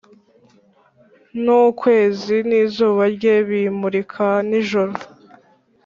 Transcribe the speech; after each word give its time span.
Nukwezi 1.43 2.35
nizuba 2.49 3.03
rye 3.15 3.35
bimurika 3.47 4.27
nijoro 4.49 4.93